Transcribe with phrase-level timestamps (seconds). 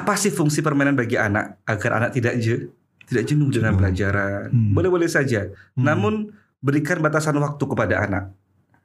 [0.00, 2.72] apa sih fungsi permainan bagi anak agar anak tidak je,
[3.04, 3.80] tidak jenuh dengan Jenuh.
[3.84, 4.48] pelajaran?
[4.48, 4.72] Hmm.
[4.72, 5.46] Boleh-boleh saja.
[5.76, 5.84] Hmm.
[5.84, 6.14] Namun
[6.58, 8.24] berikan batasan waktu kepada anak,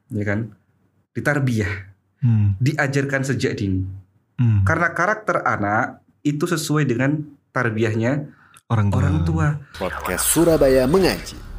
[0.09, 0.39] ya kan?
[1.11, 1.73] Ditarbiyah,
[2.19, 2.57] Hmm.
[2.57, 3.85] diajarkan sejak dini.
[4.35, 4.63] Hmm.
[4.63, 8.27] Karena karakter anak itu sesuai dengan tarbiyahnya
[8.67, 8.97] orang tua.
[8.99, 9.47] orang tua.
[9.73, 11.54] Podcast Surabaya Mengaji.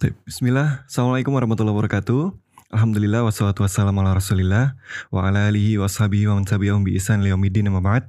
[0.00, 2.32] Baik, Bismillah, Assalamualaikum warahmatullahi wabarakatuh.
[2.72, 4.72] Alhamdulillah wassalatu wassalamu ala rasulillah
[5.12, 8.08] wa ala alihi wa sahbihi wa man tabi'ahum bi ihsan ila yaumil din amma ba'd.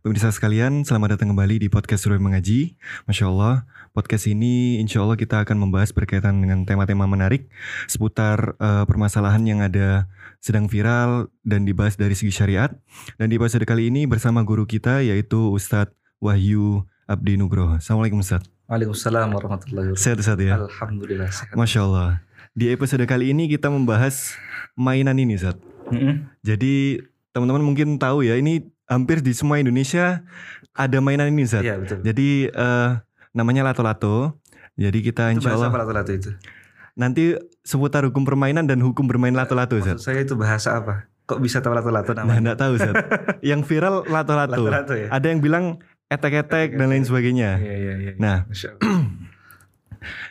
[0.00, 2.80] Pemirsa sekalian, selamat datang kembali di podcast Surabaya Mengaji.
[3.04, 7.52] Masya Allah, podcast ini insya Allah kita akan membahas berkaitan dengan tema-tema menarik
[7.84, 10.08] seputar eh, permasalahan yang ada
[10.40, 12.72] sedang viral dan dibahas dari segi syariat.
[13.20, 17.76] Dan di episode kali ini bersama guru kita yaitu Ustadz Wahyu Abdi Nugroho.
[17.76, 18.55] Assalamualaikum Ustadz.
[18.66, 20.02] Waalaikumsalam warahmatullahi wabarakatuh.
[20.02, 20.58] Sehat Ustadz ya?
[20.58, 21.54] Alhamdulillah sehat.
[21.54, 22.08] Masya Allah.
[22.50, 24.34] Di episode kali ini kita membahas
[24.74, 25.54] mainan ini, Zat.
[25.86, 26.26] Mm-mm.
[26.42, 26.98] Jadi
[27.30, 30.26] teman-teman mungkin tahu ya, ini hampir di semua Indonesia
[30.74, 31.62] ada mainan ini, Zat.
[31.62, 32.02] Iya betul.
[32.02, 32.90] Jadi eh,
[33.30, 34.34] namanya lato-lato.
[34.74, 36.30] Jadi kita Itu insya bahasa Allah apa lato-lato itu?
[36.96, 40.10] nanti seputar hukum permainan dan hukum bermain lato-lato, Maksud Zat.
[40.10, 41.06] saya itu bahasa apa?
[41.28, 42.40] Kok bisa tahu lato-lato Nah, namanya?
[42.40, 42.94] enggak tahu, Zat.
[43.52, 44.58] Yang viral lato-lato.
[44.58, 45.12] Lato-lato ya.
[45.12, 45.64] Ada yang bilang
[46.06, 47.58] etek-etek dan lain sebagainya.
[47.58, 48.12] Iya iya iya.
[48.18, 49.34] Nah, Masya Allah.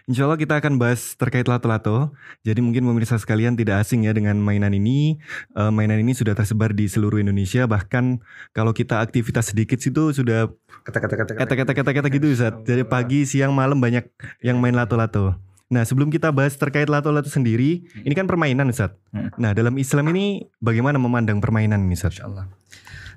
[0.07, 2.15] Insya Allah kita akan bahas terkait lato-lato.
[2.47, 5.19] Jadi mungkin pemirsa sekalian tidak asing ya dengan mainan ini.
[5.51, 7.67] Eh, mainan ini sudah tersebar di seluruh Indonesia.
[7.67, 8.23] Bahkan
[8.55, 10.47] kalau kita aktivitas sedikit situ sudah
[10.85, 11.31] Kata-kata kata.
[11.65, 12.55] kata-kata-kata gitu Ustaz.
[12.63, 14.05] Jadi pagi, siang, malam banyak
[14.45, 15.35] yang main lato-lato.
[15.65, 18.93] Nah sebelum kita bahas terkait lato-lato sendiri, ini kan permainan Ustaz.
[19.09, 19.33] Hmm.
[19.35, 22.21] Nah dalam Islam ini bagaimana memandang permainan ini Ustaz?
[22.21, 22.45] Masya Allah.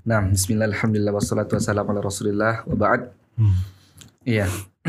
[0.09, 3.13] Nah, Bismillah, Alhamdulillah, wassalatu wassalamu ala Rasulillah, wa ba'd.
[3.37, 3.53] Hmm.
[4.25, 4.49] Iya.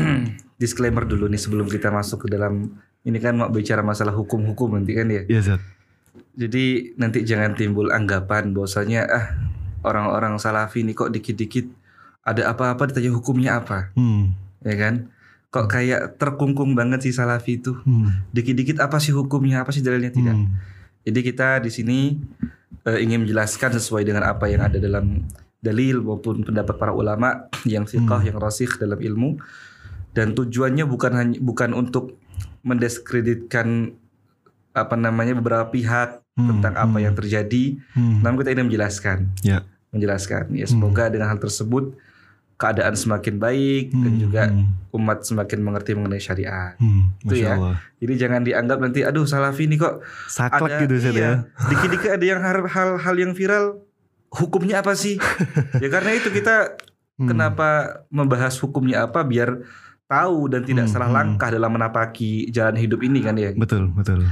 [0.60, 2.72] Disclaimer dulu nih sebelum kita masuk ke dalam
[3.04, 5.28] ini kan mau bicara masalah hukum-hukum nanti kan ya.
[5.28, 5.60] Iya Ustaz.
[6.40, 9.26] Jadi nanti jangan timbul anggapan bahwasanya ah
[9.84, 11.68] orang-orang salafi ini kok dikit-dikit
[12.24, 14.32] ada apa-apa ditanya hukumnya apa, Hmm.
[14.64, 15.12] ya kan?
[15.52, 17.76] Kok kayak terkungkung banget sih salafi itu.
[17.84, 18.24] Hmm.
[18.32, 20.36] Dikit-dikit apa sih hukumnya, apa sih dalilnya tidak.
[20.36, 20.56] Hmm.
[21.04, 21.98] Jadi kita di sini
[22.86, 25.24] eh, ingin menjelaskan sesuai dengan apa yang ada dalam
[25.60, 28.24] dalil maupun pendapat para ulama yang fiqh Hmm.
[28.24, 29.36] yang rasikh dalam ilmu
[30.16, 32.16] dan tujuannya bukan hanya bukan untuk
[32.60, 33.92] mendiskreditkan
[34.72, 36.56] apa namanya beberapa pihak Hmm.
[36.56, 37.04] tentang apa Hmm.
[37.04, 38.24] yang terjadi, Hmm.
[38.24, 39.28] namun kita ingin menjelaskan.
[39.44, 39.66] Ya.
[39.92, 40.54] Menjelaskan.
[40.56, 41.92] Ya semoga dengan hal tersebut
[42.60, 44.20] keadaan semakin baik dan Hmm.
[44.20, 44.76] juga Hmm.
[44.92, 46.76] umat semakin mengerti mengenai syariat.
[46.76, 47.16] Hmm.
[47.24, 47.56] Itu ya.
[47.56, 47.80] Allah.
[47.96, 51.32] Jadi jangan dianggap nanti aduh salafi ini kok Saklek gitu iya, ya.
[51.72, 53.80] Dikit-dikit ada yang hal- hal-hal yang viral
[54.28, 55.16] hukumnya apa sih?
[55.82, 56.76] ya karena itu kita
[57.16, 57.28] Hmm.
[57.28, 57.68] kenapa
[58.08, 59.64] membahas hukumnya apa biar
[60.04, 61.16] tahu dan tidak Hmm, salah hmm.
[61.16, 63.52] langkah dalam menapaki jalan hidup ini kan ya.
[63.52, 64.24] Betul, betul.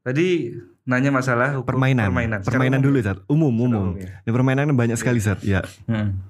[0.00, 2.08] Tadi nanya masalah hukum Permainan.
[2.08, 2.40] permainan.
[2.40, 2.98] Permainan umum dulu.
[3.02, 3.18] Zat.
[3.28, 3.70] Umum, umum.
[3.92, 4.22] umum ya.
[4.22, 5.42] Dan permainan banyak sekali, Zat.
[5.42, 5.60] Ya.
[5.84, 6.22] Hmm.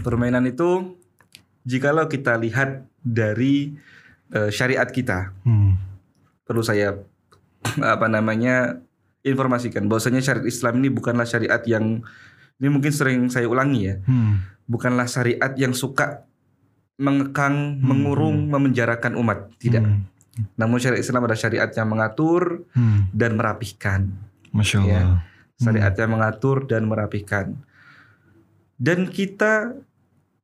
[0.00, 0.94] Permainan itu
[1.62, 3.76] jikalau kita lihat dari
[4.28, 5.80] eh, syariat kita Hmm.
[6.44, 6.96] perlu saya
[7.76, 8.80] apa namanya
[9.20, 12.00] informasikan bahwasanya syariat Islam ini bukanlah syariat yang
[12.56, 14.44] ini mungkin sering saya ulangi ya Hmm.
[14.64, 16.28] bukanlah syariat yang suka
[16.96, 20.04] mengekang, Hmm, mengurung, memenjarakan umat tidak Hmm.
[20.54, 23.08] namun syariat Islam adalah syariat yang mengatur Hmm.
[23.10, 24.12] dan merapihkan
[24.50, 25.00] Masya Ya.
[25.02, 25.20] Allah.
[25.56, 27.58] syariat yang mengatur dan merapihkan
[28.76, 29.74] dan kita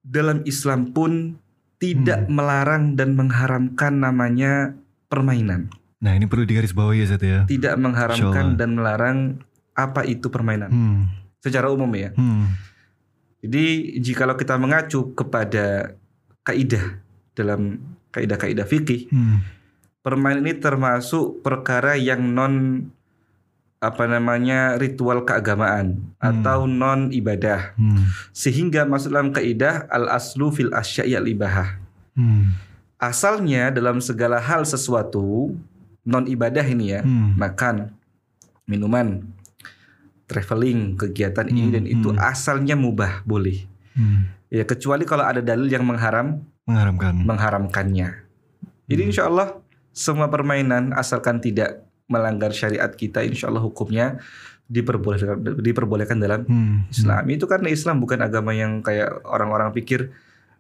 [0.05, 1.41] dalam Islam pun
[1.77, 2.37] tidak Hmm.
[2.37, 4.77] melarang dan mengharamkan namanya
[5.09, 7.41] permainan Nah ini perlu digarisbawahi ya Zat ya.
[7.45, 9.41] tidak mengharamkan dan melarang
[9.73, 11.03] apa itu permainan Hmm.
[11.41, 12.13] secara umum ya.
[12.15, 12.53] Hmm.
[13.41, 13.65] Jadi
[13.99, 15.97] jikalau kita mengacu kepada
[16.41, 17.01] kaidah
[17.33, 19.41] dalam kaidah-kaidah fikih, Hmm.
[20.01, 22.87] permainan ini termasuk perkara yang non
[23.85, 26.41] apa namanya ritual keagamaan Hmm.
[26.41, 28.09] atau non ibadah Hmm.
[28.33, 31.77] sehingga masuk dalam kaidah al aslu fil asya'i al ibahah.
[32.17, 32.57] Hmm.
[32.97, 35.53] Asalnya dalam segala hal sesuatu
[36.03, 37.37] non ibadah ini ya, Hmm.
[37.37, 37.93] makan,
[38.65, 39.29] minuman,
[40.25, 42.19] traveling, kegiatan ini Hmm, dan itu hmm.
[42.19, 43.69] asalnya mubah, boleh.
[43.93, 44.33] Hmm.
[44.49, 47.15] Ya kecuali kalau ada dalil yang mengharam Mengharamkan.
[47.21, 48.09] mengharamkannya.
[48.89, 49.11] Jadi Hmm.
[49.13, 49.61] insya Allah
[49.93, 54.21] semua permainan asalkan tidak melanggar syariat kita, insya Allah hukumnya
[54.65, 56.89] diperbolehkan diperbolehkan dalam Hmm.
[56.89, 57.25] Islam.
[57.29, 60.09] Itu karena Islam bukan agama yang kayak orang-orang pikir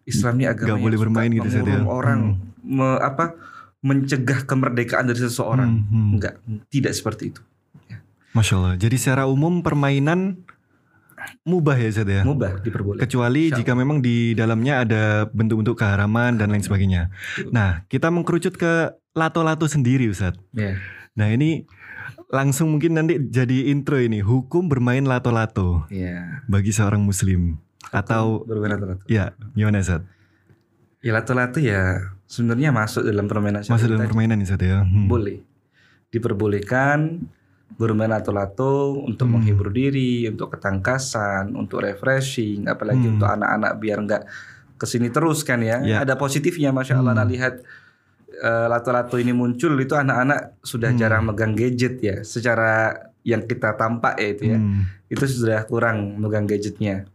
[0.05, 1.81] Islam ini agama Gak yang boleh bermain gitu, Ustaz, ya.
[1.83, 2.53] orang, Hmm.
[2.63, 3.33] me- apa
[3.81, 5.71] mencegah kemerdekaan dari seseorang.
[5.71, 5.89] Hmm.
[5.89, 6.13] Hmm.
[6.17, 6.35] Enggak,
[6.69, 7.41] tidak seperti itu.
[8.33, 8.75] Masya Allah.
[8.75, 10.43] Jadi secara umum permainan
[11.43, 12.21] mubah ya Zat ya.
[12.21, 13.01] Mubah diperbolehkan.
[13.01, 17.09] Kecuali jika memang di dalamnya ada bentuk-bentuk keharaman dan lain sebagainya.
[17.49, 18.73] Nah, kita mengkerucut ke
[19.15, 20.35] lato-lato sendiri Ustaz.
[20.51, 20.77] Ya.
[21.15, 21.63] Nah ini
[22.29, 26.43] langsung mungkin nanti jadi intro ini hukum bermain lato-lato Iya.
[26.51, 27.55] bagi seorang muslim
[27.89, 29.07] atau bermain lato-lato.
[29.07, 30.03] ya gimana Zat?
[30.99, 34.83] Ya lato-lato ya sebenarnya masuk dalam permainan Masuk dalam permainan nih Zat ya?
[34.83, 35.07] Hmm.
[35.07, 35.39] Boleh.
[36.11, 37.23] Diperbolehkan
[37.75, 39.39] bermain lato-lato untuk Hmm.
[39.39, 43.19] menghibur diri, untuk ketangkasan, untuk refreshing, apalagi Hmm.
[43.19, 44.23] untuk anak-anak biar nggak
[44.75, 45.79] ke sini terus kan ya.
[45.83, 46.03] Ya.
[46.03, 47.15] Ada positifnya, masya Allah.
[47.15, 47.23] Hmm.
[47.23, 47.55] Nah, lihat
[48.37, 50.99] eh, lato-lato ini muncul itu anak-anak sudah Hmm.
[50.99, 52.93] jarang megang gadget ya, secara
[53.23, 54.59] yang kita tampak ya itu ya.
[54.59, 54.85] Hmm.
[55.07, 57.07] Itu sudah kurang megang gadgetnya.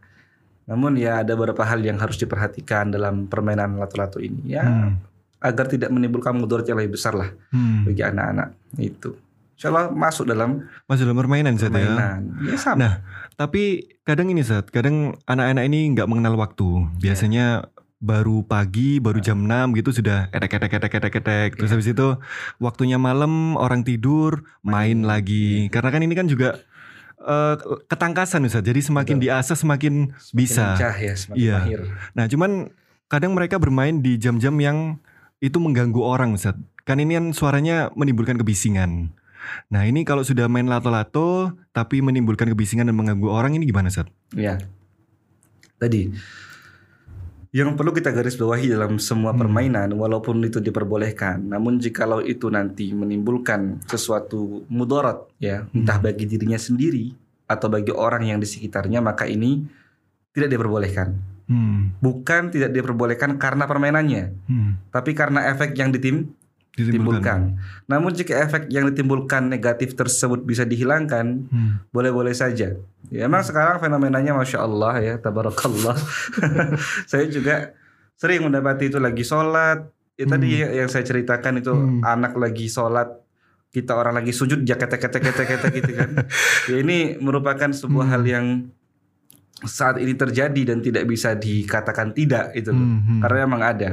[0.64, 5.02] Namun ya ada beberapa hal yang harus diperhatikan dalam permainan lato-lato ini ya Hmm.
[5.38, 7.84] agar tidak menimbulkan mudarat yang lebih besar lah Hmm.
[7.84, 9.16] bagi anak-anak itu.
[9.54, 11.68] Insya Allah masuk dalam Masuk dalam permainan ya?
[11.68, 12.20] permainan.
[12.42, 12.78] Ya sama.
[12.78, 12.94] Nah,
[13.34, 16.92] Tapi kadang ini saat kadang anak-anak ini nggak mengenal waktu.
[17.00, 17.64] Biasanya
[18.00, 21.50] baru pagi, baru jam 6 gitu sudah etek etek etek etek etek.
[21.54, 21.74] Terus Iya.
[21.76, 22.08] habis itu
[22.56, 25.68] waktunya malam orang tidur main lagi.
[25.68, 26.58] Karena kan ini kan juga
[27.20, 27.54] eh,
[27.84, 28.64] ketangkasan Ustaz.
[28.64, 29.28] Jadi semakin Betul.
[29.28, 30.64] diasah semakin, Semakin bisa.
[30.72, 31.58] lincah ya, semakin Iya.
[31.60, 31.80] mahir.
[32.16, 32.50] Nah, cuman
[33.12, 34.96] kadang mereka bermain di jam-jam yang
[35.36, 36.56] itu mengganggu orang Ustaz.
[36.88, 39.12] Kan ini kan suaranya menimbulkan kebisingan.
[39.68, 44.08] Nah, ini kalau sudah main lato-lato tapi menimbulkan kebisingan dan mengganggu orang ini gimana Ustaz?
[44.32, 44.56] Ya.
[45.76, 46.08] Tadi
[47.50, 49.42] yang perlu kita garis bawahi dalam semua Hmm.
[49.42, 56.06] permainan walaupun itu diperbolehkan, namun jikalau itu nanti menimbulkan sesuatu mudarat ya, entah Hmm.
[56.06, 57.10] bagi dirinya sendiri
[57.50, 59.66] atau bagi orang yang di sekitarnya, maka ini
[60.30, 61.18] tidak diperbolehkan.
[61.50, 61.90] Hmm.
[61.98, 64.78] Bukan tidak diperbolehkan karena permainannya, Hmm.
[64.94, 66.30] tapi karena efek yang ditim
[66.70, 66.94] Ditimbulkan.
[66.94, 67.40] timbulkan.
[67.84, 71.82] Namun jika efek yang ditimbulkan negatif tersebut bisa dihilangkan, Hmm.
[71.90, 72.78] boleh-boleh saja.
[73.06, 75.98] Ya, emang sekarang fenomenanya masya Allah ya, tabarakallah.
[77.10, 77.74] saya juga
[78.14, 79.90] sering mendapati itu lagi sholat.
[80.14, 80.60] Ya, Tadi Hmm.
[80.60, 82.00] ya- yang saya ceritakan itu Hmm.
[82.00, 83.08] anak lagi sholat,
[83.68, 86.10] kita orang lagi sujud, dia ketek ketek ketek ketek gitu kan.
[86.70, 88.14] Ya, ini merupakan sebuah Hmm.
[88.14, 88.46] hal yang
[89.60, 92.80] saat ini terjadi dan tidak bisa dikatakan tidak itu loh.
[92.80, 93.20] Hmm, hmm.
[93.20, 93.90] Karena emang ada.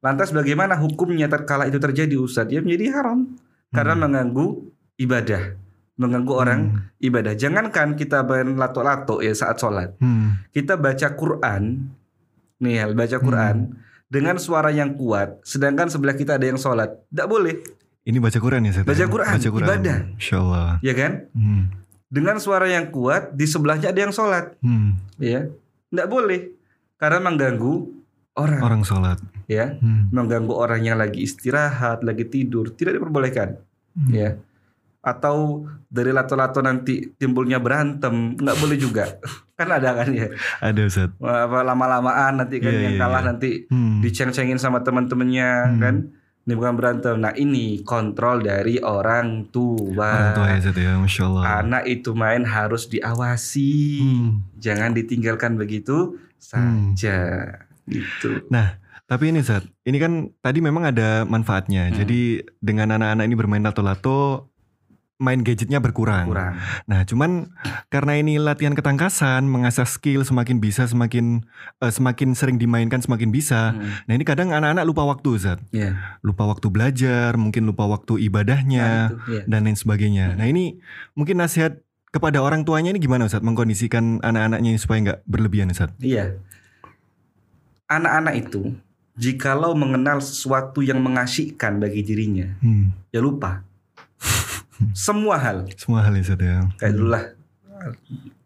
[0.00, 2.50] Lantas bagaimana hukumnya tatkala itu terjadi Ustadz?
[2.50, 3.36] Ya menjadi haram
[3.68, 4.02] karena Hmm.
[4.02, 4.46] mengganggu
[4.96, 5.42] ibadah,
[5.94, 6.60] mengganggu orang
[6.98, 7.36] ibadah.
[7.36, 10.40] Jangankan kita main lato-lato ya saat sholat, Hmm.
[10.50, 11.92] kita baca Quran,
[12.58, 13.76] nih Hel, baca Quran
[14.08, 17.56] dengan suara yang kuat, sedangkan sebelah kita ada yang sholat, tidak boleh,
[18.00, 18.88] Ini baca Quran ya Ustaz?
[18.88, 19.98] Baca Quran, ibadah.
[20.16, 20.80] Insya Allah.
[20.80, 21.28] ya kan?
[21.36, 21.68] Hmm.
[22.08, 24.96] Dengan suara yang kuat di sebelahnya ada yang sholat, Hmm.
[25.20, 25.46] ya,
[25.92, 26.56] tidak boleh
[26.96, 27.99] karena mengganggu
[28.40, 29.18] orang, Orang sholat.
[29.44, 30.08] ya, Hmm.
[30.08, 33.60] mengganggu orang yang lagi istirahat, lagi tidur, tidak diperbolehkan.
[33.90, 34.08] Hmm.
[34.08, 34.30] ya
[35.00, 39.16] atau dari lato-lato nanti timbulnya berantem nggak boleh juga
[39.56, 40.28] kan ada kan ya
[40.60, 41.08] Ada Ustaz.
[41.18, 43.26] Lama-lamaan nanti kan Iya, yang iya, kalah iya.
[43.26, 43.98] nanti Hmm.
[43.98, 45.80] diceng-cengin sama teman-temannya Hmm.
[45.80, 45.94] kan
[46.40, 50.92] ini bukan berantem nah ini kontrol dari orang tua Orang tua ya Ustaz ya.
[50.94, 51.42] Masya Allah.
[51.58, 54.28] anak itu main harus diawasi Hmm.
[54.54, 56.92] jangan ditinggalkan begitu Hmm.
[57.90, 58.46] Gitu
[59.10, 61.90] Tapi ini Zat, ini kan tadi memang ada manfaatnya.
[61.90, 61.98] Hmm.
[61.98, 64.46] Jadi dengan anak-anak ini bermain lato-lato,
[65.20, 66.30] main gadgetnya berkurang.
[66.30, 66.56] kurang
[66.88, 67.50] Nah, cuman
[67.92, 71.44] karena ini latihan ketangkasan, mengasah skill semakin bisa semakin
[71.82, 73.76] eh, semakin sering dimainkan semakin bisa.
[73.76, 73.98] Hmm.
[74.08, 75.58] Nah, ini kadang anak-anak lupa waktu, Zat.
[75.74, 79.42] ya Lupa waktu belajar, mungkin lupa waktu ibadahnya Nah, itu, ya.
[79.44, 80.32] dan lain sebagainya.
[80.32, 80.36] Hmm.
[80.38, 80.80] Nah, ini
[81.18, 81.82] mungkin nasihat
[82.14, 83.44] kepada orang tuanya ini gimana, Ustaz?
[83.44, 85.92] Mengkondisikan anak-anaknya supaya nggak berlebihan, Ustaz.
[85.98, 86.40] Iya.
[87.90, 88.62] Anak-anak itu
[89.18, 92.94] jikalau mengenal sesuatu yang mengasyikkan bagi dirinya, Hmm.
[93.10, 93.66] ya lupa.
[94.96, 95.68] Semua hal.
[95.76, 96.56] Semua hal ya, Ustaz ya.
[96.78, 97.24] Kayak dulu lah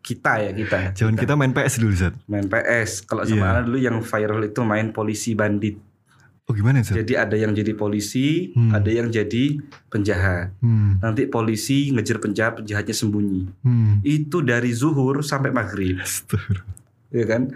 [0.00, 0.78] kita ya kita.
[0.92, 2.14] Jangan kita main PS dulu, Ustaz.
[2.26, 3.06] main PS.
[3.06, 3.50] Kalau sama Iya.
[3.54, 5.78] anak dulu yang viral itu main polisi bandit.
[6.44, 7.00] Oh, gimana, Ustaz?
[7.00, 8.74] Jadi ada yang jadi polisi, Hmm.
[8.74, 10.52] ada yang jadi penjahat.
[10.60, 11.00] Hmm.
[11.00, 13.48] Nanti polisi ngejar penjahat, penjahatnya sembunyi.
[13.64, 14.04] Hmm.
[14.04, 16.02] Itu dari zuhur sampai maghrib.
[16.02, 16.73] Astagfirullah.
[17.14, 17.54] Ya kan?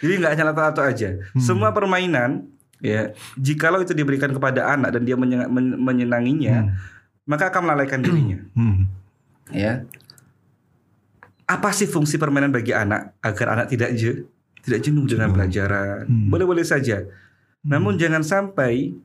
[0.00, 1.20] Jadi nggak hanya lato-lato aja.
[1.36, 1.38] Hmm.
[1.38, 2.48] Semua permainan
[2.80, 6.72] ya, jikalau itu diberikan kepada anak dan dia menyen- men- menyenanginya, Hmm.
[7.28, 8.40] maka akan melalaikan dirinya.
[8.56, 8.88] Hmm.
[9.52, 9.84] Ya.
[11.44, 14.24] Apa sih fungsi permainan bagi anak agar anak tidak je,
[14.64, 16.08] tidak jenuh dengan pelajaran?
[16.08, 16.32] Hmm.
[16.32, 17.04] Boleh-boleh saja.
[17.60, 18.96] Namun jangan sampai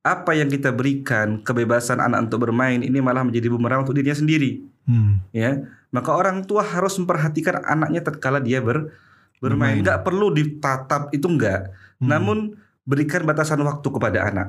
[0.00, 4.64] apa yang kita berikan kebebasan anak untuk bermain ini malah menjadi bumerang untuk dirinya sendiri.
[4.84, 5.16] Hmm.
[5.32, 8.92] ya maka orang tua harus memperhatikan anaknya tatkala dia ber
[9.38, 9.78] bermain.
[9.78, 12.10] Nggak perlu ditatap itu enggak Hmm.
[12.10, 12.38] namun
[12.82, 14.48] berikan batasan waktu kepada anak.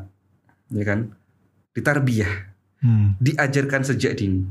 [0.68, 1.14] Ya kan?
[1.72, 2.52] Ditarbiyah
[2.82, 3.14] Hmm.
[3.18, 4.44] diajarkan sejak dini.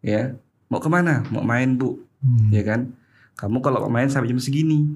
[0.00, 0.34] Ya.
[0.66, 1.22] Mau ke mana?
[1.28, 2.02] Mau main bu?
[2.18, 2.50] Hmm.
[2.50, 2.92] ya kan?
[3.34, 4.90] Kamu kalau mau main sampai jam segini.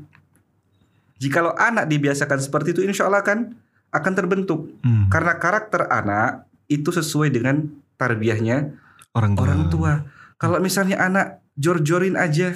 [1.16, 3.54] Jikalau anak dibiasakan seperti itu insya Allah kan
[3.90, 4.74] akan terbentuk.
[4.80, 5.06] Hmm.
[5.06, 7.62] karena karakter anak itu sesuai dengan
[7.94, 8.74] tarbiyahnya
[9.12, 9.42] Orang tua.
[9.44, 9.92] orang tua.
[10.34, 12.50] Kalau misalnya anak jor-jorin aja,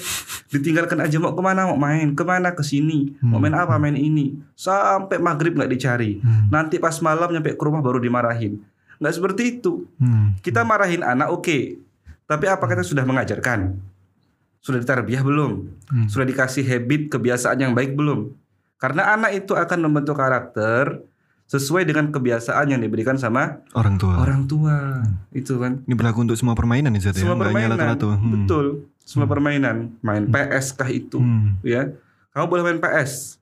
[0.51, 3.47] ditinggalkan aja mau ke mana mau main, ke mana ke sini, mau Hmm.
[3.47, 6.19] main apa main ini, sampai maghrib nggak dicari.
[6.19, 6.51] Hmm.
[6.51, 8.59] Nanti pas malam nyampe ke rumah baru dimarahin.
[8.99, 9.87] Nggak seperti itu.
[10.03, 10.35] Hmm.
[10.43, 11.59] Kita marahin anak oke,
[12.27, 13.79] tapi apa kita sudah mengajarkan?
[14.59, 15.53] Sudah ditarbiyah belum?
[15.87, 16.07] Hmm.
[16.11, 18.35] Sudah dikasih habit kebiasaan yang baik belum?
[18.83, 21.03] Karena anak itu akan membentuk karakter
[21.49, 24.21] sesuai dengan kebiasaan yang diberikan sama Orang tua.
[24.21, 25.01] orang tua.
[25.33, 25.81] Itu kan.
[25.83, 27.25] Ini berlaku untuk semua permainan Zat ya.
[27.25, 27.97] Semua hanya permainan.
[27.97, 28.33] Hmm.
[28.37, 28.67] Betul.
[29.01, 29.33] Semua Hmm.
[29.33, 29.77] permainan.
[29.99, 31.57] Main PS kah itu, Hmm.
[31.61, 31.89] ya.
[32.31, 33.41] Kamu boleh main PS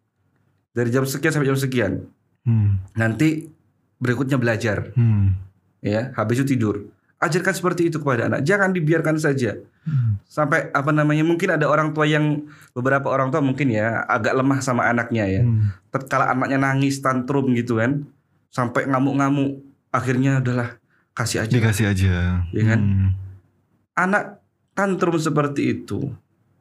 [0.70, 1.92] dari jam sekian sampai jam sekian.
[2.46, 2.78] Hmm.
[2.94, 3.50] Nanti
[3.98, 5.34] berikutnya belajar, Hmm.
[5.82, 6.14] ya.
[6.14, 6.86] Habis itu tidur.
[7.16, 8.44] Ajarkan seperti itu kepada anak.
[8.44, 9.56] Jangan dibiarkan saja.
[9.88, 10.20] Hmm.
[10.28, 11.24] Sampai apa namanya?
[11.24, 12.44] Mungkin ada orang tua yang
[12.76, 15.42] beberapa orang tua mungkin ya agak lemah sama anaknya ya.
[15.42, 15.72] Hmm.
[15.88, 18.04] Tatkala anaknya nangis tantrum gitu kan,
[18.52, 20.76] sampai ngamuk-ngamuk, akhirnya udahlah
[21.16, 21.52] kasih aja.
[21.56, 22.14] Dikasih aja.
[22.52, 22.80] Iya kan?
[22.84, 23.08] Hmm.
[23.96, 24.44] Anak
[24.76, 26.12] tantrum seperti itu,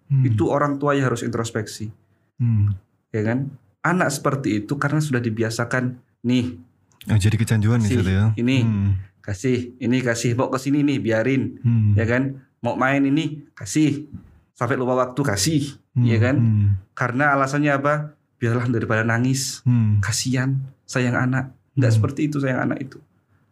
[0.07, 0.23] Hmm.
[0.23, 1.91] itu orang tua yang harus introspeksi.
[2.39, 2.75] Hmm.
[3.15, 3.47] ya kan?
[3.79, 6.59] Anak seperti itu karena sudah dibiasakan nih
[7.05, 8.25] Oh, jadi kecanduan Kasih, ya.
[8.35, 8.65] ini.
[8.65, 8.91] Hmm.
[9.21, 11.97] kasih, ini kasih, mau ke sini nih biarin, Hmm.
[11.97, 12.45] ya kan?
[12.61, 14.05] Mau main ini kasih,
[14.53, 15.61] sampai lupa waktu kasih,
[15.97, 16.05] Hmm.
[16.05, 16.35] ya kan?
[16.37, 16.67] Hmm.
[16.93, 18.13] Karena alasannya apa?
[18.37, 19.97] Biarlah daripada nangis, Hmm.
[19.97, 21.49] kasihan sayang anak.
[21.73, 21.97] Nggak Hmm.
[21.97, 22.97] seperti itu sayang anak itu.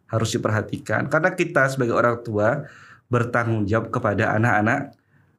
[0.06, 2.70] Harus diperhatikan karena kita sebagai orang tua
[3.10, 4.94] bertanggung jawab kepada anak-anak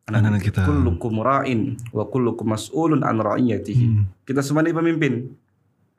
[0.06, 0.62] Anak-anak kita.
[0.70, 3.86] Kullukum ra'in wa kullukum mas'ulun an ra'iyatihi.
[3.90, 4.06] Hmm.
[4.22, 5.34] Kita semua ini pemimpin.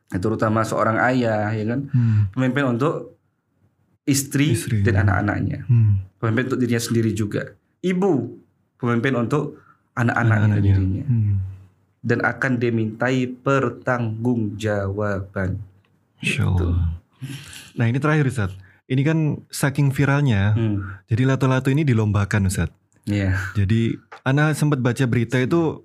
[0.08, 2.28] Terutama seorang ayah ya kan, Hmm.
[2.30, 3.16] pemimpin untuk
[4.04, 4.80] istri, Istri.
[4.80, 5.64] dan anak-anaknya.
[5.66, 5.98] Hmm.
[6.16, 7.42] Pemimpin untuk dirinya sendiri juga.
[7.80, 8.12] Ibu,
[8.76, 9.60] pemimpin untuk
[9.92, 10.72] anak-anaknya Anak-anaknya.
[10.72, 11.04] dirinya.
[11.04, 11.34] Hmm.
[12.00, 15.58] Dan akan dimintai pertanggungjawaban.
[16.16, 16.96] Insya Allah.
[17.74, 18.50] Nah ini terakhir Ustaz.
[18.86, 21.02] Ini kan saking viralnya, Hmm.
[21.04, 22.70] jadi lato-lato ini dilombakan Ustaz.
[23.04, 23.34] Iya.
[23.52, 25.82] Jadi anak sempat baca berita itu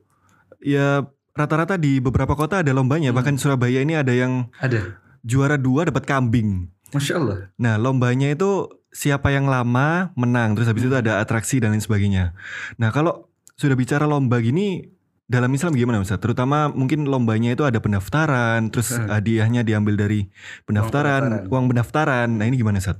[0.59, 3.11] ya rata-rata di beberapa kota ada lombanya.
[3.11, 3.17] Hmm.
[3.17, 4.99] Bahkan Surabaya ini ada yang Ada.
[5.21, 6.67] juara dua dapat kambing.
[6.91, 7.37] Masya Allah.
[7.55, 10.55] Nah lombanya itu siapa yang lama menang.
[10.55, 12.35] Terus habis itu ada atraksi dan lain sebagainya.
[12.75, 14.91] Nah kalau sudah bicara lomba gini
[15.23, 16.19] dalam Islam gimana Ustaz?
[16.19, 19.07] Terutama mungkin lombanya itu ada pendaftaran, terus Hmm.
[19.07, 20.27] hadiahnya diambil dari
[20.65, 21.51] pendaftaran, pendaftaran.
[21.53, 22.27] uang pendaftaran.
[22.35, 22.99] Nah ini gimana Ustaz?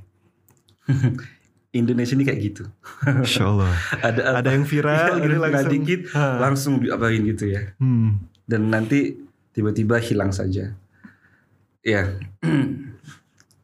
[1.71, 2.63] Indonesia ini kayak gitu.
[3.23, 3.71] Insya Allah.
[4.07, 5.71] Ada ada yang viral Iya, gitu kena langsung.
[5.71, 6.23] dikit, Ha.
[6.37, 7.61] langsung diapain gitu ya.
[7.79, 8.19] Hmm.
[8.43, 9.15] Dan nanti
[9.51, 10.71] tiba-tiba hilang saja.
[11.81, 12.13] Ya.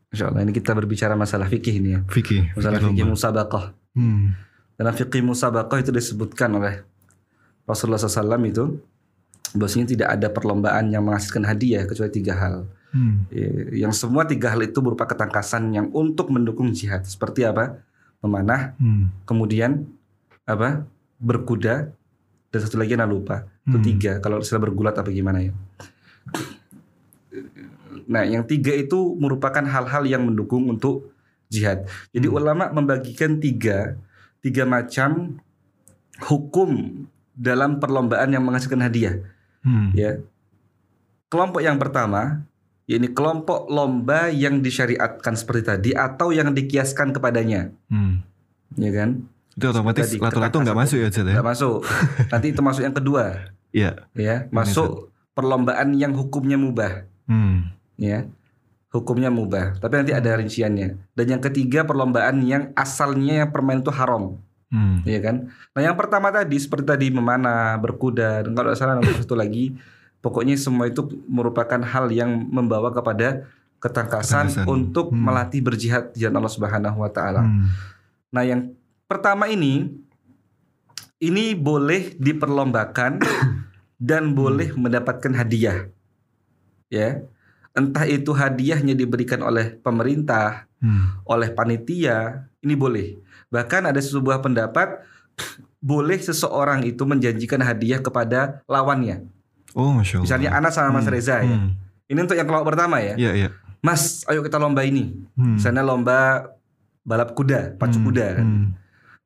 [0.08, 2.02] Insya Allah ini kita berbicara masalah fikih ini ya.
[2.08, 2.56] Fikih.
[2.56, 3.14] Masalah fikih fikih lomba.
[3.14, 3.66] musabaqah.
[3.94, 4.34] Hmm.
[4.74, 6.82] Dalam fikih musabaqah itu disebutkan oleh
[7.68, 8.80] Rasulullah SAW itu
[9.54, 12.56] bahwasanya tidak ada perlombaan yang menghasilkan hadiah kecuali tiga hal.
[12.90, 13.28] Hmm.
[13.30, 17.04] Ya, Yang semua tiga hal itu berupa ketangkasan yang untuk mendukung jihad.
[17.04, 17.84] Seperti apa?
[18.24, 19.14] Memanah, Hmm.
[19.30, 19.86] kemudian
[20.48, 20.86] apa?
[21.18, 21.94] Berkuda,
[22.50, 23.46] dan satu lagi anak lupa.
[23.68, 23.86] Itu Hmm.
[23.86, 24.12] tiga.
[24.24, 25.52] Kalau istilah bergulat apa gimana ya?
[28.08, 31.12] Nah, yang tiga itu merupakan hal-hal yang mendukung untuk
[31.52, 31.84] jihad.
[32.16, 32.38] Jadi Hmm.
[32.40, 34.00] ulama membagikan tiga,
[34.40, 35.38] tiga macam
[36.24, 37.04] hukum
[37.36, 39.22] dalam perlombaan yang menghasilkan hadiah.
[39.62, 39.92] Hmm.
[39.92, 40.24] Ya,
[41.28, 42.47] kelompok yang pertama,
[42.88, 48.24] yakni kelompok lomba yang disyariatkan seperti tadi atau yang dikiaskan kepadanya, Hmm.
[48.80, 49.28] ya kan?
[49.54, 51.34] Itu otomatis lato-lato nggak ketangkasan masuk ya ya?
[51.36, 51.78] Nggak masuk.
[52.32, 53.24] Nanti itu masuk yang kedua,
[53.76, 53.92] Iya.
[54.16, 57.06] ya, masuk perlombaan yang hukumnya mubah.
[57.28, 57.76] Hmm.
[58.00, 58.24] ya
[58.88, 63.92] hukumnya mubah tapi nanti ada rinciannya dan yang ketiga perlombaan yang asalnya yang permain itu
[63.92, 65.00] haram Hmm.
[65.08, 69.32] ya kan nah yang pertama tadi seperti tadi memanah berkuda dan kalau nggak salah satu
[69.32, 69.80] lagi
[70.20, 73.48] pokoknya semua itu merupakan hal yang membawa kepada
[73.78, 74.66] ketangkasan, Ketangkasan.
[74.66, 75.22] untuk Hmm.
[75.22, 77.46] melatih berjihad di jalan Allah Subhanahu wa taala.
[77.46, 77.70] Hmm.
[78.34, 78.74] Nah, yang
[79.06, 79.94] pertama ini
[81.18, 83.22] ini boleh diperlombakan
[84.02, 85.90] dan boleh mendapatkan hadiah.
[86.90, 87.22] Ya.
[87.78, 91.22] Entah itu hadiahnya diberikan oleh pemerintah, Hmm.
[91.26, 93.18] oleh panitia, ini boleh.
[93.50, 95.02] Bahkan ada sebuah pendapat
[95.82, 99.26] boleh seseorang itu menjanjikan hadiah kepada lawannya.
[99.78, 100.26] Oh, masya Allah.
[100.26, 101.14] Misalnya Anas sama Mas Hmm.
[101.14, 101.54] Reza ya.
[101.54, 101.78] Hmm.
[102.10, 103.14] Ini untuk yang kelompok pertama ya.
[103.14, 103.50] Iya, iya.
[103.86, 105.14] Mas, ayo kita lomba ini.
[105.38, 105.62] Hmm.
[105.62, 106.50] Misalnya lomba
[107.06, 108.08] balap kuda, pacu Hmm.
[108.10, 108.28] kuda.
[108.42, 108.74] Hmm.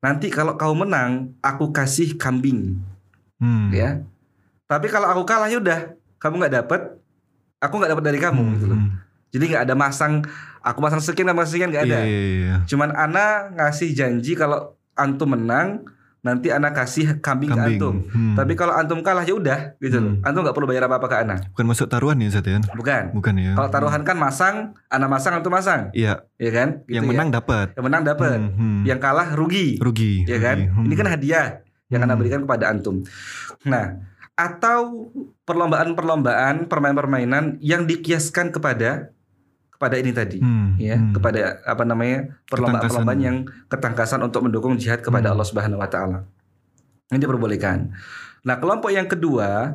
[0.04, 2.76] Nanti kalau kau menang, aku kasih kambing,
[3.40, 3.72] Hmm.
[3.72, 4.04] ya.
[4.68, 6.80] Tapi kalau aku kalah ya udah, kamu nggak dapet,
[7.58, 8.52] aku nggak dapet dari kamu Hmm.
[8.54, 8.78] gitu loh.
[8.78, 8.92] Hmm.
[9.32, 10.20] Jadi nggak ada masang,
[10.60, 11.98] aku masang sekian, kamu masang sekian nggak ada.
[12.04, 12.54] Iya, iya, iya.
[12.68, 15.88] Cuman Ana ngasih janji kalau antum menang,
[16.22, 17.78] nanti anak kasih kambing, ke Kambing.
[17.82, 17.94] antum.
[18.08, 18.34] Hmm.
[18.38, 20.12] Tapi kalau antum kalah ya udah gitu loh.
[20.14, 20.24] Hmm.
[20.24, 21.38] Antum nggak perlu bayar apa-apa ke anak.
[21.50, 22.62] Bukan masuk taruhan ya Ustaz ya?
[22.72, 23.02] Bukan.
[23.10, 23.52] Bukan ya.
[23.52, 26.68] Kalau taruhan kan masang, anak masang antum masang, Iya, ya kan?
[26.86, 27.10] Gitu yang ya.
[27.10, 27.74] menang dapat.
[27.74, 28.80] yang menang dapat, Hmm, hmm.
[28.86, 29.82] yang kalah rugi.
[29.82, 30.22] rugi.
[30.24, 30.56] ya kan?
[30.70, 30.86] Hmm.
[30.86, 31.46] Ini kan hadiah
[31.90, 32.14] yang Hmm.
[32.14, 33.02] berikan kepada antum.
[33.66, 33.98] Nah,
[34.32, 35.10] atau
[35.44, 39.10] perlombaan-perlombaan, permainan-permainan yang dikiaskan kepada
[39.82, 41.18] kepada ini tadi, Hmm, ya, hmm.
[41.18, 43.36] kepada apa namanya perlombaan-perlombaan yang
[43.66, 45.34] ketangkasan untuk mendukung jihad kepada Hmm.
[45.34, 46.22] Allah Subhanahu Wa Taala.
[47.10, 47.90] Ini diperbolehkan.
[48.46, 49.74] Nah, kelompok yang kedua,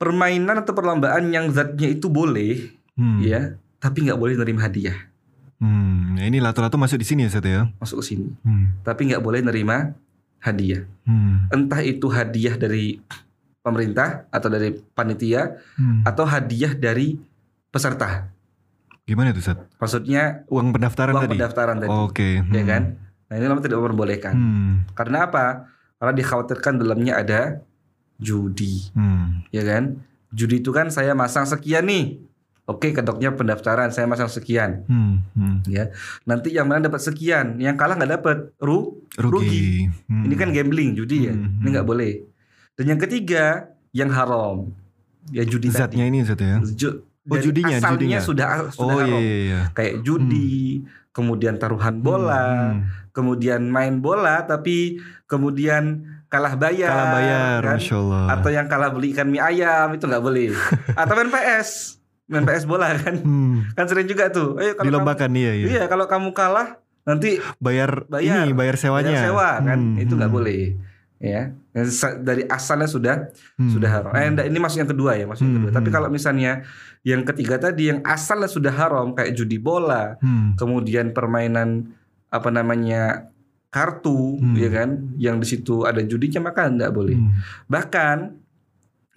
[0.00, 3.20] permainan atau perlombaan yang zatnya itu boleh, Hmm.
[3.20, 4.96] ya, tapi nggak boleh nerima hadiah
[5.58, 7.66] Hmm, nah ini lato-lato masuk di sini ya ya.
[7.82, 8.78] masuk ke sini, Hmm.
[8.86, 9.92] tapi nggak boleh nerima
[10.40, 10.86] hadiah.
[11.04, 11.50] Hmm.
[11.50, 13.02] entah itu hadiah dari
[13.58, 16.06] pemerintah atau dari panitia Hmm.
[16.06, 17.18] atau hadiah dari
[17.74, 18.30] peserta.
[19.08, 19.56] Gimana tuh Ustaz?
[19.80, 21.32] Maksudnya Uang pendaftaran uang tadi.
[21.32, 22.44] pendaftaran tadi, Oke.
[22.44, 22.68] ya hmm.
[22.68, 22.82] kan?
[23.24, 24.34] Nah ini memang tidak diperbolehkan.
[24.36, 24.72] Hmm.
[24.92, 25.64] Karena apa?
[25.96, 27.40] Karena dikhawatirkan dalamnya ada
[28.16, 29.48] judi, Hmm.
[29.48, 30.04] ya kan?
[30.28, 32.20] Judi itu kan saya masang sekian nih.
[32.68, 34.84] Oke, kedoknya pendaftaran saya masang sekian.
[34.84, 35.24] Hmm.
[35.32, 35.64] Hmm.
[36.28, 38.52] Nanti yang mana dapat sekian, yang kalah nggak dapat.
[38.60, 39.40] Ru, Rugi.
[39.48, 39.68] Rugi.
[40.04, 40.28] Hmm.
[40.28, 41.32] ini kan gambling, judi ya.
[41.32, 41.72] Hmm, Ini hmm.
[41.72, 42.12] nggak boleh.
[42.76, 44.68] Dan yang ketiga, yang haram.
[45.32, 45.80] Ya judi tadi.
[45.80, 46.60] zatnya ini Ustaz ya.
[46.60, 48.20] Ju- Oh, dari judinya, asalnya judinya.
[48.20, 49.20] sudah sudah Oh iya haram.
[49.20, 49.60] iya iya.
[49.70, 52.88] Kayak judi, kemudian taruhan bola, Hmm.
[53.10, 57.76] kemudian main bola tapi kemudian kalah bayar, Kalah bayar, kan?
[57.76, 58.24] masya Allah.
[58.30, 60.52] Atau yang kalah beli ikan mie ayam itu nggak boleh.
[61.00, 61.68] Atau main PS,
[62.26, 63.14] main PS bola kan?
[63.18, 63.68] Hmm.
[63.72, 64.56] Kan sering juga tuh.
[64.56, 65.66] Ayo kalau Dilombakan iya kamu, iya.
[65.70, 68.44] iya kalau kamu kalah nanti Bayar, Bayar.
[68.44, 69.08] ini bayar sewanya.
[69.10, 69.78] bayar sewa kan?
[69.78, 70.38] Hmm, Itu nggak hmm.
[70.38, 70.60] boleh.
[71.18, 71.50] Ya,
[72.22, 73.74] dari asalnya sudah Hmm.
[73.74, 74.14] sudah haram.
[74.14, 75.70] Eh, enggak, ini maksud yang kedua ya, yang Hmm, kedua.
[75.74, 75.96] Tapi hmm.
[75.98, 76.62] kalau misalnya
[77.02, 80.54] yang ketiga tadi yang asalnya sudah haram kayak judi bola, Hmm.
[80.54, 81.90] kemudian permainan
[82.30, 83.34] apa namanya
[83.66, 84.54] kartu, Hmm.
[84.54, 87.18] ya kan, yang di situ ada judinya maka enggak boleh.
[87.18, 87.34] Hmm.
[87.66, 88.16] Bahkan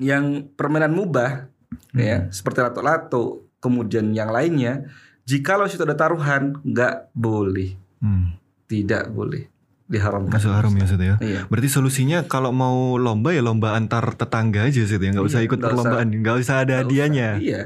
[0.01, 1.53] yang permainan mubah,
[1.93, 2.33] ya Hmm.
[2.33, 4.89] seperti lato-lato, kemudian yang lainnya,
[5.29, 8.33] jikalau situ ada taruhan nggak boleh, Hmm.
[8.65, 9.45] tidak boleh
[9.91, 10.31] diharamkan.
[10.31, 11.15] Masuk haram ya Ustaz ya.
[11.19, 11.39] Iya.
[11.45, 15.47] Berarti solusinya kalau mau lomba ya lomba antar tetangga aja sih ya, nggak usah Iya,
[15.51, 15.67] ikut usah.
[15.67, 17.29] perlombaan, nggak usah ada hadiahnya.
[17.37, 17.61] Iya.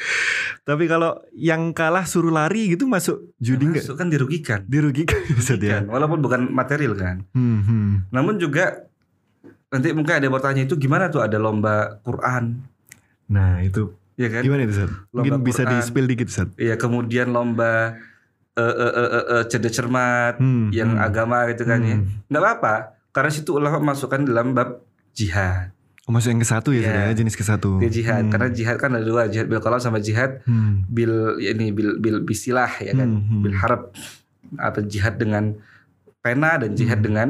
[0.68, 3.84] Tapi kalau yang kalah suruh lari gitu masuk judi nggak?
[3.84, 4.60] Masuk kan dirugikan.
[4.64, 5.34] Dirugikan ya.
[5.34, 7.16] Dirugikan, Walaupun bukan material kan.
[7.32, 7.90] Hmm, hmm.
[8.12, 8.84] Namun juga
[9.68, 12.62] nanti mungkin ada yang bertanya itu gimana tuh ada lomba Quran,
[13.24, 14.44] Nah itu ya kan?
[14.44, 14.92] gimana itu Ustaz?
[15.10, 15.82] Mungkin bisa di Quran.
[15.82, 16.48] spill dikit Ustaz.
[16.54, 17.98] Iya kemudian lomba
[18.54, 21.02] eh eh eh eh, eh, cerdas cermat Hmm, yang hmm.
[21.02, 21.96] agama gitu kan ya.
[21.98, 22.22] Hmm.
[22.26, 22.74] Nggak apa-apa
[23.10, 25.74] karena situ ulama masukkan dalam bab jihad.
[26.04, 26.92] Oh, masuk yang ke satu ya, Iya.
[27.08, 27.80] Ya, jenis ke satu.
[27.80, 28.30] Dia jihad Hmm.
[28.30, 30.84] karena jihad kan ada dua, jihad bil qalam sama jihad Hmm.
[30.86, 33.08] bil ya ini bil bil bisilah ya kan.
[33.08, 33.40] Hmm, hmm.
[33.40, 33.82] Bil harap
[34.54, 35.56] atau jihad dengan
[36.20, 37.06] pena dan jihad Hmm.
[37.06, 37.28] dengan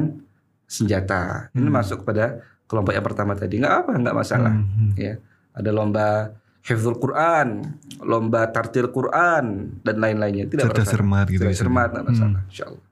[0.65, 1.49] senjata.
[1.51, 1.73] Ini Hmm.
[1.73, 3.57] masuk kepada kelompok yang pertama tadi.
[3.57, 4.53] nggak apa, nggak masalah.
[4.53, 4.91] Hmm, hmm.
[4.97, 5.13] ya
[5.55, 11.89] ada lomba hifdzul Quran, lomba tartil Quran dan lain-lainnya tidak Cerdas cermat gitu Cerdas cermat
[11.93, 12.49] masalah, Hmm.
[12.49, 12.83] insyaallah.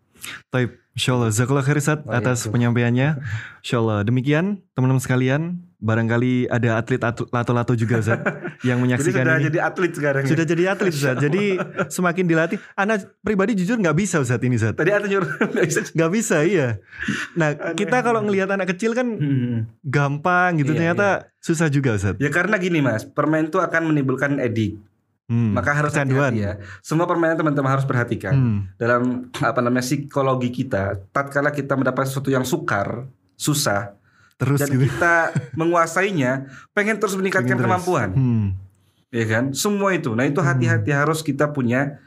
[0.53, 3.19] Taib, insyaallah Jazakallah khair atas penyampaiannya.
[3.65, 5.41] Insyaallah demikian teman-teman sekalian,
[5.83, 6.95] barangkali ada atlet
[7.29, 8.23] lato-lato juga Ustaz
[8.63, 9.45] yang Jadi menyaksikan sudah ini.
[9.45, 10.23] jadi atlet sekarang.
[10.23, 10.29] ya?
[10.31, 11.15] Sudah jadi atlet Ustaz.
[11.19, 11.43] Jadi
[11.95, 12.57] semakin dilatih.
[12.73, 14.73] Anak pribadi jujur nggak bisa Ustaz ini Ustaz.
[14.73, 15.27] Tadi atlet nyuruh
[15.95, 16.37] nggak bisa.
[16.41, 16.79] Iya.
[17.35, 17.75] Nah Aneh.
[17.75, 19.67] kita kalau ngelihat anak kecil kan Hmm.
[19.83, 22.15] gampang gitu Iya, ternyata susah juga Ustaz.
[22.17, 24.79] Ya karena gini mas, permain itu akan menimbulkan edik,
[25.23, 26.31] Hmm, maka harus kecanduan.
[26.31, 26.53] hati-hati ya.
[26.79, 29.01] Semua permainan teman-teman harus perhatikan Hmm, dalam
[29.41, 30.99] apa namanya psikologi kita.
[31.09, 33.95] Tatkala kita mendapat sesuatu yang sukar, susah,
[34.35, 34.85] terus dan gitu.
[34.85, 35.13] kita
[35.53, 36.31] menguasainya,
[36.71, 37.69] pengen terus meningkatkan Pengen terus.
[37.69, 38.09] kemampuan.
[38.11, 38.45] Hmm,
[39.09, 40.49] ya kan semua itu nah itu Hmm.
[40.49, 42.01] hati-hati harus kita punya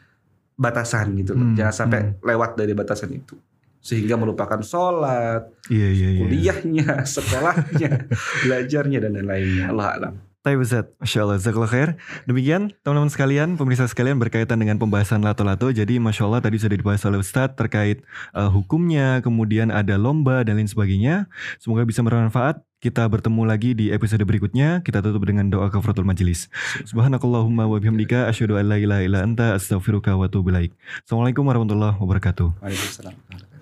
[0.54, 3.38] batasan gitu Hmm, loh jangan sampai lewat dari batasan itu
[3.78, 6.20] sehingga melupakan sholat iya iya iya.
[6.20, 8.10] kuliahnya sekolahnya
[8.42, 10.14] belajarnya dan lain-lainnya Allah alam
[10.46, 11.88] Tapi Ustaz, Masya Allah, Jazakallah khair.
[12.22, 15.74] Demikian teman-teman sekalian, pemirsa sekalian berkaitan dengan pembahasan lato-lato.
[15.74, 20.62] Jadi Masya Allah tadi sudah dibahas oleh Ustaz terkait uh, hukumnya, kemudian ada lomba dan
[20.62, 21.26] lain sebagainya.
[21.58, 22.62] Semoga bisa bermanfaat.
[22.78, 24.86] Kita bertemu lagi di episode berikutnya.
[24.86, 26.46] Kita tutup dengan doa kafaratul majelis.
[26.86, 30.70] Subhanakallahumma wa bihamdika asyhadu an la ilaha illa anta astaghfiruka wa atubu ilaik.
[31.02, 32.62] Assalamualaikum warahmatullahi wabarakatuh.
[32.62, 33.55] Waalaikumsalam